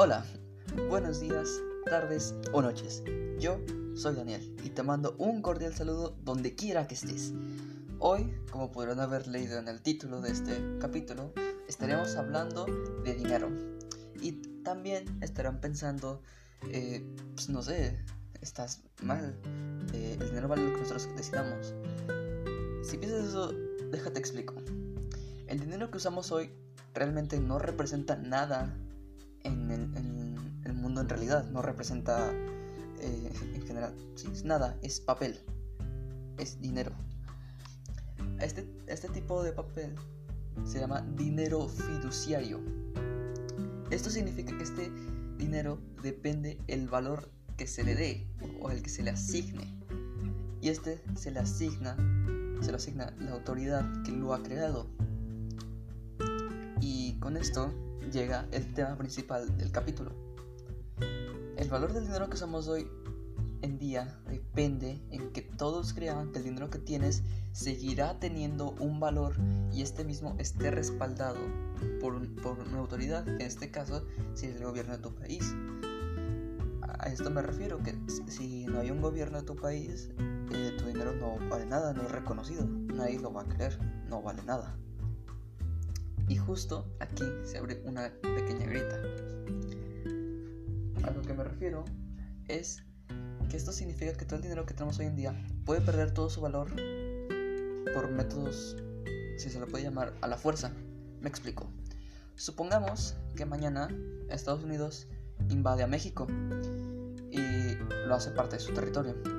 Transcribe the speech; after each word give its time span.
Hola, 0.00 0.24
buenos 0.88 1.18
días, 1.18 1.60
tardes 1.84 2.32
o 2.52 2.62
noches. 2.62 3.02
Yo 3.40 3.58
soy 3.96 4.14
Daniel 4.14 4.56
y 4.62 4.70
te 4.70 4.84
mando 4.84 5.16
un 5.18 5.42
cordial 5.42 5.74
saludo 5.74 6.16
donde 6.22 6.54
quiera 6.54 6.86
que 6.86 6.94
estés. 6.94 7.32
Hoy, 7.98 8.32
como 8.52 8.70
podrán 8.70 9.00
haber 9.00 9.26
leído 9.26 9.58
en 9.58 9.66
el 9.66 9.82
título 9.82 10.20
de 10.20 10.30
este 10.30 10.62
capítulo, 10.78 11.32
estaremos 11.66 12.14
hablando 12.14 12.66
de 13.02 13.14
dinero. 13.14 13.50
Y 14.22 14.62
también 14.62 15.18
estarán 15.20 15.60
pensando, 15.60 16.22
eh, 16.70 17.04
pues 17.34 17.48
no 17.48 17.60
sé, 17.60 17.98
estás 18.40 18.82
mal, 19.02 19.34
eh, 19.94 20.16
el 20.20 20.28
dinero 20.28 20.46
vale 20.46 20.62
lo 20.62 20.74
que 20.74 20.82
nosotros 20.82 21.08
decidamos. 21.16 21.74
Si 22.84 22.98
piensas 22.98 23.24
eso, 23.24 23.52
déjate 23.90 24.20
explico. 24.20 24.54
El 25.48 25.58
dinero 25.58 25.90
que 25.90 25.96
usamos 25.96 26.30
hoy 26.30 26.52
realmente 26.94 27.40
no 27.40 27.58
representa 27.58 28.14
nada 28.14 28.78
en 29.44 29.70
el, 30.64 30.74
mundo 30.74 31.00
en 31.00 31.08
realidad, 31.08 31.48
no 31.50 31.62
representa 31.62 32.30
eh, 33.00 33.32
en 33.54 33.62
general, 33.66 33.94
nada, 34.44 34.76
es 34.82 35.00
papel, 35.00 35.38
es 36.38 36.60
dinero. 36.60 36.92
Este, 38.40 38.68
este 38.86 39.08
tipo 39.08 39.42
de 39.42 39.52
papel 39.52 39.94
se 40.64 40.80
llama 40.80 41.02
dinero 41.16 41.68
fiduciario. 41.68 42.60
Esto 43.90 44.10
significa 44.10 44.56
que 44.56 44.64
este 44.64 44.90
dinero 45.38 45.80
depende 46.02 46.58
el 46.66 46.88
valor 46.88 47.30
que 47.56 47.66
se 47.66 47.82
le 47.82 47.94
dé 47.94 48.26
o 48.60 48.70
el 48.70 48.82
que 48.82 48.90
se 48.90 49.02
le 49.02 49.10
asigne. 49.10 49.74
Y 50.60 50.68
este 50.68 51.00
se 51.16 51.30
le 51.30 51.40
asigna, 51.40 51.96
se 52.60 52.70
lo 52.70 52.76
asigna 52.76 53.12
la 53.18 53.32
autoridad 53.32 53.84
que 54.02 54.12
lo 54.12 54.34
ha 54.34 54.42
creado. 54.42 54.88
Y 56.80 57.18
con 57.18 57.36
esto 57.36 57.72
llega 58.10 58.46
el 58.52 58.72
tema 58.74 58.96
principal 58.96 59.56
del 59.56 59.70
capítulo. 59.70 60.12
El 61.56 61.68
valor 61.68 61.92
del 61.92 62.04
dinero 62.04 62.28
que 62.28 62.34
usamos 62.34 62.68
hoy 62.68 62.88
en 63.62 63.78
día 63.78 64.20
depende 64.28 65.02
en 65.10 65.30
que 65.32 65.42
todos 65.42 65.92
crean 65.92 66.30
que 66.30 66.38
el 66.38 66.44
dinero 66.44 66.70
que 66.70 66.78
tienes 66.78 67.22
seguirá 67.52 68.18
teniendo 68.20 68.70
un 68.78 69.00
valor 69.00 69.34
y 69.72 69.82
este 69.82 70.04
mismo 70.04 70.36
esté 70.38 70.70
respaldado 70.70 71.38
por, 72.00 72.14
por 72.36 72.60
una 72.60 72.78
autoridad, 72.78 73.28
en 73.28 73.40
este 73.40 73.70
caso 73.70 74.06
si 74.34 74.46
es 74.46 74.56
el 74.56 74.64
gobierno 74.64 74.96
de 74.96 75.02
tu 75.02 75.14
país. 75.14 75.54
A 77.00 77.08
esto 77.08 77.30
me 77.30 77.42
refiero, 77.42 77.82
que 77.82 77.96
si 78.28 78.66
no 78.66 78.80
hay 78.80 78.90
un 78.90 79.00
gobierno 79.00 79.38
de 79.38 79.44
tu 79.44 79.56
país, 79.56 80.10
eh, 80.18 80.76
tu 80.78 80.86
dinero 80.86 81.12
no 81.14 81.38
vale 81.48 81.66
nada, 81.66 81.92
no 81.92 82.02
es 82.02 82.10
reconocido, 82.10 82.66
nadie 82.66 83.18
lo 83.20 83.32
va 83.32 83.42
a 83.42 83.48
creer, 83.48 83.78
no 84.08 84.22
vale 84.22 84.42
nada. 84.42 84.76
Y 86.28 86.36
justo 86.36 86.86
aquí 87.00 87.24
se 87.44 87.58
abre 87.58 87.80
una 87.84 88.12
pequeña 88.20 88.66
grita. 88.66 89.02
A 91.04 91.10
lo 91.10 91.22
que 91.22 91.32
me 91.32 91.44
refiero 91.44 91.84
es 92.48 92.82
que 93.48 93.56
esto 93.56 93.72
significa 93.72 94.12
que 94.12 94.24
todo 94.24 94.36
el 94.36 94.42
dinero 94.42 94.66
que 94.66 94.74
tenemos 94.74 94.98
hoy 94.98 95.06
en 95.06 95.16
día 95.16 95.34
puede 95.64 95.80
perder 95.80 96.12
todo 96.12 96.28
su 96.28 96.40
valor 96.40 96.68
por 97.94 98.10
métodos, 98.10 98.76
si 99.38 99.48
se 99.48 99.58
lo 99.58 99.66
puede 99.66 99.84
llamar, 99.84 100.12
a 100.20 100.26
la 100.26 100.36
fuerza. 100.36 100.72
Me 101.20 101.28
explico. 101.28 101.70
Supongamos 102.34 103.16
que 103.34 103.46
mañana 103.46 103.88
Estados 104.28 104.62
Unidos 104.62 105.08
invade 105.48 105.82
a 105.82 105.86
México 105.86 106.26
y 107.30 107.74
lo 108.06 108.14
hace 108.14 108.30
parte 108.30 108.56
de 108.56 108.60
su 108.60 108.72
territorio. 108.72 109.37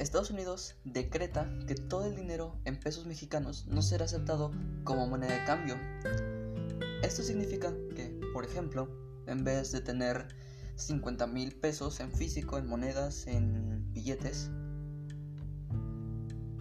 Estados 0.00 0.30
Unidos 0.30 0.76
decreta 0.84 1.46
que 1.66 1.74
todo 1.74 2.06
el 2.06 2.16
dinero 2.16 2.58
en 2.64 2.80
pesos 2.80 3.04
mexicanos 3.04 3.66
no 3.66 3.82
será 3.82 4.06
aceptado 4.06 4.50
como 4.82 5.06
moneda 5.06 5.38
de 5.38 5.44
cambio. 5.44 5.76
Esto 7.02 7.22
significa 7.22 7.74
que, 7.94 8.18
por 8.32 8.46
ejemplo, 8.46 8.88
en 9.26 9.44
vez 9.44 9.72
de 9.72 9.82
tener 9.82 10.28
50 10.76 11.26
mil 11.26 11.54
pesos 11.54 12.00
en 12.00 12.10
físico, 12.12 12.56
en 12.56 12.66
monedas, 12.66 13.26
en 13.26 13.92
billetes, 13.92 14.50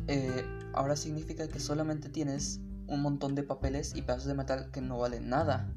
eh, 0.07 0.43
ahora 0.73 0.97
significa 0.97 1.47
que 1.47 1.61
solamente 1.61 2.09
tienes 2.09 2.59
un 2.87 3.01
montón 3.01 3.35
de 3.35 3.43
papeles 3.43 3.95
y 3.95 4.01
pedazos 4.01 4.25
de 4.25 4.33
metal 4.33 4.69
que 4.71 4.81
no 4.81 4.97
valen 4.97 5.29
nada. 5.29 5.73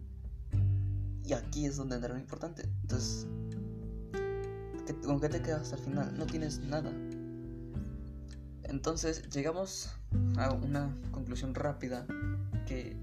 Y 1.24 1.32
aquí 1.34 1.66
es 1.66 1.76
donde 1.76 1.94
entra 1.94 2.12
lo 2.12 2.18
importante. 2.18 2.68
Entonces, 2.82 3.28
¿con 5.04 5.20
qué 5.20 5.28
te 5.28 5.40
quedas 5.40 5.72
al 5.72 5.78
final? 5.78 6.18
No 6.18 6.26
tienes 6.26 6.58
nada. 6.58 6.92
Entonces 8.72 9.28
llegamos 9.28 9.90
a 10.38 10.50
una 10.50 10.96
conclusión 11.10 11.54
rápida 11.54 12.06
que, 12.66 12.96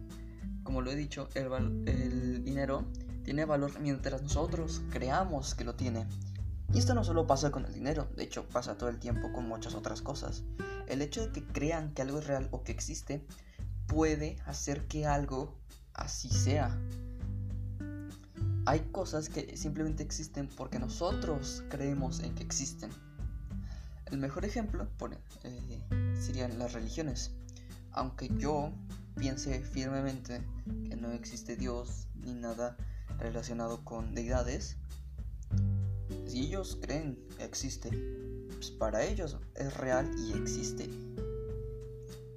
como 0.63 0.81
lo 0.81 0.91
he 0.91 0.95
dicho, 0.95 1.29
el, 1.35 2.43
dinero 2.43 2.85
tiene 3.23 3.45
valor 3.45 3.79
mientras 3.79 4.23
nosotros 4.23 4.81
creamos 4.89 5.53
que 5.53 5.63
lo 5.63 5.75
tiene. 5.75 6.07
Y 6.73 6.79
esto 6.79 6.95
no 6.95 7.03
solo 7.03 7.27
pasa 7.27 7.51
con 7.51 7.65
el 7.65 7.73
dinero, 7.73 8.07
de 8.15 8.23
hecho 8.23 8.47
pasa 8.47 8.79
todo 8.79 8.89
el 8.89 8.97
tiempo 8.97 9.31
con 9.31 9.47
muchas 9.47 9.75
otras 9.75 10.01
cosas. 10.01 10.43
El 10.87 11.03
hecho 11.03 11.27
de 11.27 11.31
que 11.31 11.45
crean 11.45 11.93
que 11.93 12.01
algo 12.01 12.17
es 12.17 12.25
real 12.25 12.47
o 12.49 12.63
que 12.63 12.71
existe 12.71 13.23
puede 13.85 14.37
hacer 14.47 14.87
que 14.87 15.05
algo 15.05 15.55
así 15.93 16.29
sea. 16.29 16.75
Hay 18.65 18.79
cosas 18.91 19.29
que 19.29 19.55
simplemente 19.55 20.01
existen 20.01 20.47
porque 20.47 20.79
nosotros 20.79 21.63
creemos 21.69 22.21
en 22.21 22.33
que 22.33 22.41
existen. 22.41 22.89
El 24.11 24.17
mejor 24.17 24.45
ejemplo 24.45 24.87
eh, 25.43 26.15
serían 26.19 26.57
las 26.57 26.73
religiones. 26.73 27.31
Aunque 27.91 28.29
yo 28.37 28.71
piense 29.15 29.61
firmemente 29.61 30.41
que 30.87 30.95
no 30.95 31.11
existe 31.11 31.55
Dios 31.55 32.07
ni 32.15 32.33
nada 32.33 32.75
relacionado 33.19 33.83
con 33.83 34.15
deidades, 34.15 34.77
si 36.25 36.45
ellos 36.45 36.77
creen 36.81 37.19
que 37.37 37.43
existe, 37.43 37.89
pues 38.53 38.71
para 38.71 39.03
ellos 39.03 39.37
es 39.55 39.75
real 39.77 40.09
y 40.17 40.33
existe. 40.33 40.89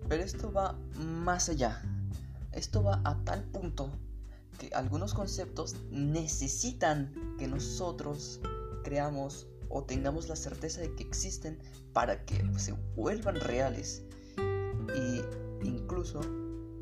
Pero 0.09 0.23
esto 0.23 0.53
va 0.53 0.79
más 0.99 1.49
allá. 1.49 1.83
Esto 2.53 2.83
va 2.83 3.01
a 3.05 3.17
tal 3.25 3.45
punto 3.45 3.91
que 4.59 4.71
algunos 4.75 5.15
conceptos 5.15 5.77
necesitan 5.91 7.15
que 7.39 7.49
nosotros 7.49 8.41
creamos 8.85 9.47
o 9.73 9.85
tengamos 9.85 10.29
la 10.29 10.37
certeza 10.37 10.81
de 10.81 10.95
que 10.95 11.03
existen 11.03 11.59
para 11.93 12.25
que 12.25 12.45
se 12.59 12.75
vuelvan 12.95 13.37
reales. 13.37 14.05
Y 14.95 15.23
incluso 15.67 16.21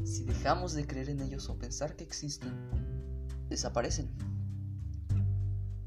si 0.05 0.25
dejamos 0.25 0.75
de 0.75 0.87
creer 0.87 1.11
en 1.11 1.21
ellos 1.21 1.49
o 1.49 1.59
pensar 1.59 1.95
que 1.95 2.05
existen, 2.05 2.53
desaparecen. 3.49 4.11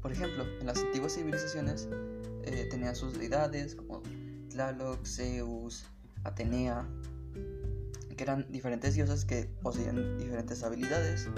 Por 0.00 0.12
ejemplo, 0.12 0.44
en 0.60 0.66
las 0.66 0.78
antiguas 0.78 1.14
civilizaciones 1.14 1.88
eh, 2.44 2.66
tenían 2.70 2.96
sus 2.96 3.18
deidades 3.18 3.74
como 3.74 4.02
Tlaloc, 4.50 5.04
Zeus, 5.06 5.84
Atenea, 6.24 6.88
que 8.16 8.22
eran 8.22 8.50
diferentes 8.50 8.94
dioses 8.94 9.24
que 9.24 9.44
poseían 9.62 10.18
diferentes 10.18 10.62
habilidades 10.62 11.28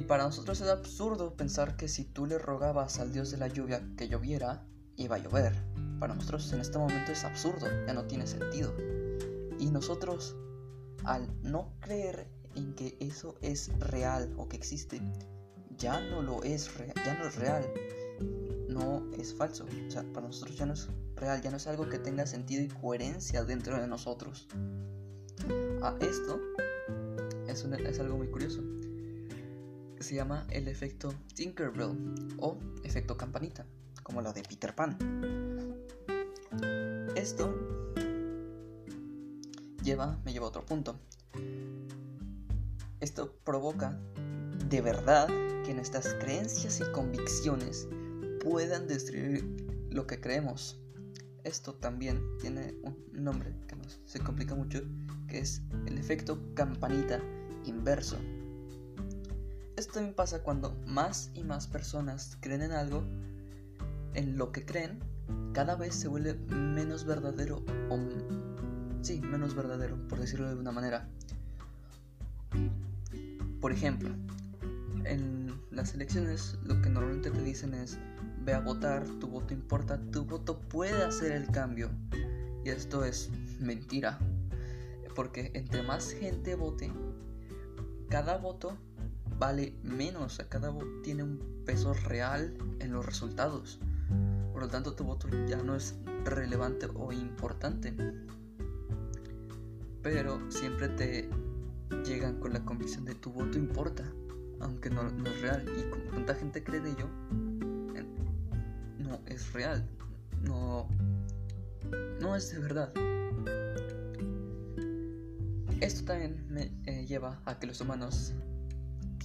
y 0.00 0.02
para 0.02 0.24
nosotros 0.24 0.62
es 0.62 0.68
absurdo 0.68 1.36
pensar 1.36 1.76
que 1.76 1.86
si 1.86 2.04
tú 2.04 2.24
le 2.24 2.38
rogabas 2.38 2.98
al 3.00 3.12
dios 3.12 3.30
de 3.30 3.36
la 3.36 3.48
lluvia 3.48 3.86
que 3.98 4.08
lloviera, 4.08 4.66
iba 4.96 5.16
a 5.16 5.18
llover. 5.18 5.52
Para 5.98 6.14
nosotros 6.14 6.50
en 6.54 6.60
este 6.60 6.78
momento 6.78 7.12
es 7.12 7.22
absurdo, 7.22 7.66
ya 7.86 7.92
no 7.92 8.06
tiene 8.06 8.26
sentido. 8.26 8.74
Y 9.58 9.66
nosotros, 9.70 10.36
al 11.04 11.28
no 11.42 11.74
creer 11.80 12.30
en 12.54 12.74
que 12.74 12.96
eso 12.98 13.34
es 13.42 13.78
real 13.78 14.32
o 14.38 14.48
que 14.48 14.56
existe, 14.56 15.02
ya 15.76 16.00
no 16.00 16.22
lo 16.22 16.42
es, 16.44 16.70
ya 17.04 17.18
no 17.18 17.26
es 17.26 17.36
real, 17.36 17.70
no 18.70 19.06
es 19.18 19.34
falso. 19.34 19.66
O 19.86 19.90
sea, 19.90 20.02
para 20.14 20.28
nosotros 20.28 20.56
ya 20.56 20.64
no 20.64 20.72
es 20.72 20.88
real, 21.14 21.42
ya 21.42 21.50
no 21.50 21.58
es 21.58 21.66
algo 21.66 21.90
que 21.90 21.98
tenga 21.98 22.24
sentido 22.24 22.62
y 22.62 22.68
coherencia 22.68 23.44
dentro 23.44 23.78
de 23.78 23.86
nosotros. 23.86 24.48
A 25.82 25.94
esto 26.00 26.40
es, 27.48 27.62
es 27.64 28.00
algo 28.00 28.16
muy 28.16 28.28
curioso 28.28 28.62
se 30.00 30.14
llama 30.14 30.46
el 30.50 30.66
efecto 30.66 31.12
Tinkerbell 31.34 32.36
o 32.38 32.58
efecto 32.82 33.16
campanita, 33.16 33.66
como 34.02 34.22
lo 34.22 34.32
de 34.32 34.42
Peter 34.42 34.74
Pan. 34.74 34.96
Esto 37.14 37.54
lleva, 39.82 40.18
me 40.24 40.32
lleva 40.32 40.46
a 40.46 40.48
otro 40.48 40.64
punto. 40.64 40.98
Esto 43.00 43.36
provoca 43.44 43.98
de 44.68 44.80
verdad 44.80 45.28
que 45.64 45.74
nuestras 45.74 46.14
creencias 46.14 46.80
y 46.80 46.92
convicciones 46.92 47.88
puedan 48.42 48.86
destruir 48.88 49.44
lo 49.90 50.06
que 50.06 50.20
creemos. 50.20 50.80
Esto 51.44 51.74
también 51.74 52.22
tiene 52.38 52.74
un 52.82 52.96
nombre 53.12 53.54
que 53.66 53.76
nos, 53.76 54.00
se 54.04 54.20
complica 54.20 54.54
mucho, 54.54 54.82
que 55.28 55.38
es 55.38 55.62
el 55.86 55.98
efecto 55.98 56.38
campanita 56.54 57.20
inverso. 57.64 58.18
Esto 59.80 59.94
también 59.94 60.14
pasa 60.14 60.42
cuando 60.42 60.76
más 60.86 61.30
y 61.32 61.42
más 61.42 61.66
personas 61.66 62.36
creen 62.40 62.60
en 62.60 62.72
algo, 62.72 63.02
en 64.12 64.36
lo 64.36 64.52
que 64.52 64.66
creen, 64.66 64.98
cada 65.54 65.74
vez 65.74 65.94
se 65.94 66.06
vuelve 66.06 66.34
menos 66.54 67.06
verdadero 67.06 67.64
o... 67.88 67.98
Sí, 69.00 69.22
menos 69.22 69.54
verdadero, 69.54 69.96
por 70.06 70.20
decirlo 70.20 70.44
de 70.44 70.50
alguna 70.50 70.70
manera. 70.70 71.08
Por 73.62 73.72
ejemplo, 73.72 74.10
en 75.04 75.58
las 75.70 75.94
elecciones 75.94 76.58
lo 76.62 76.82
que 76.82 76.90
normalmente 76.90 77.30
te 77.30 77.42
dicen 77.42 77.72
es 77.72 77.96
ve 78.44 78.52
a 78.52 78.60
votar, 78.60 79.06
tu 79.18 79.28
voto 79.28 79.54
importa, 79.54 79.98
tu 80.10 80.26
voto 80.26 80.60
puede 80.60 81.04
hacer 81.04 81.32
el 81.32 81.50
cambio. 81.50 81.88
Y 82.66 82.68
esto 82.68 83.02
es 83.02 83.30
mentira. 83.58 84.18
Porque 85.14 85.52
entre 85.54 85.82
más 85.82 86.12
gente 86.12 86.54
vote, 86.54 86.92
cada 88.10 88.36
voto 88.36 88.76
vale 89.38 89.74
menos, 89.82 90.42
cada 90.48 90.70
voto 90.70 90.86
tiene 91.02 91.22
un 91.22 91.62
peso 91.64 91.94
real 91.94 92.56
en 92.78 92.92
los 92.92 93.04
resultados. 93.04 93.78
Por 94.52 94.62
lo 94.62 94.68
tanto, 94.68 94.94
tu 94.94 95.04
voto 95.04 95.28
ya 95.46 95.56
no 95.62 95.74
es 95.74 95.94
relevante 96.24 96.88
o 96.94 97.12
importante. 97.12 97.94
Pero 100.02 100.40
siempre 100.50 100.88
te 100.88 101.30
llegan 102.04 102.40
con 102.40 102.52
la 102.52 102.64
convicción 102.64 103.04
de 103.04 103.14
tu 103.14 103.32
voto 103.32 103.58
importa, 103.58 104.04
aunque 104.60 104.90
no, 104.90 105.02
es 105.08 105.40
real. 105.40 105.64
Y 105.78 105.90
como 105.90 106.04
tanta 106.04 106.34
gente 106.34 106.64
cree 106.64 106.80
de 106.80 106.90
ello, 106.90 107.08
no 108.98 109.20
es 109.26 109.52
real, 109.52 109.88
no, 110.42 110.88
no 112.20 112.36
es 112.36 112.52
de 112.52 112.58
verdad. 112.58 112.92
Esto 115.80 116.04
también 116.04 116.44
me 116.50 116.72
eh, 116.84 117.06
lleva 117.06 117.40
a 117.46 117.58
que 117.58 117.66
los 117.66 117.80
humanos 117.80 118.34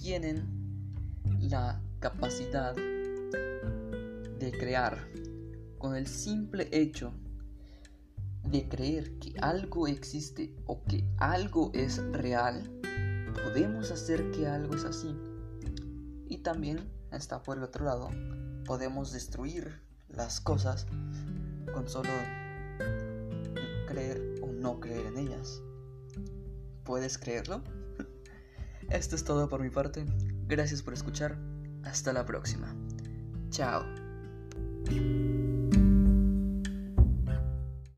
tienen 0.06 0.46
la 1.40 1.82
capacidad 2.00 2.76
de 2.76 4.52
crear 4.52 5.00
con 5.80 5.96
el 5.96 6.06
simple 6.06 6.70
hecho 6.72 7.12
de 8.44 8.70
creer 8.70 9.18
que 9.18 9.34
algo 9.42 9.88
existe 9.88 10.56
o 10.68 10.84
que 10.84 11.10
algo 11.18 11.72
es 11.74 11.98
real, 12.12 12.62
podemos 13.44 13.90
hacer 13.90 14.30
que 14.30 14.46
algo 14.46 14.76
es 14.76 14.86
así. 14.86 15.18
Y 16.28 16.38
también 16.44 16.88
está 17.12 17.42
por 17.42 17.58
el 17.58 17.64
otro 17.64 17.86
lado, 17.86 18.12
podemos 18.64 19.12
destruir 19.12 19.82
las 20.08 20.40
cosas 20.40 20.86
con 21.74 21.90
solo 21.90 22.12
creer 23.88 24.36
o 24.44 24.52
no 24.52 24.80
creer 24.80 25.08
en 25.08 25.18
ellas. 25.18 25.64
¿Puedes 26.84 27.18
creerlo? 27.18 27.64
Esto 28.90 29.16
es 29.16 29.24
todo 29.24 29.50
por 29.50 29.62
mi 29.62 29.70
parte. 29.70 30.06
Gracias 30.48 30.82
por 30.82 30.94
escuchar. 30.94 31.38
Hasta 31.84 32.14
la 32.14 32.26
próxima. 32.26 32.74
Chao. 33.50 33.86